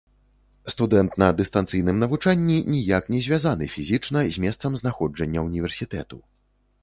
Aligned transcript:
Студэнт 0.73 1.17
на 1.23 1.27
дыстанцыйным 1.41 1.99
навучанні 2.03 2.55
ніяк 2.73 3.11
не 3.15 3.19
звязаны 3.27 3.65
фізічна 3.75 4.19
з 4.37 4.45
месцам 4.45 4.71
знаходжання 4.81 5.39
ўніверсітэту. 5.49 6.17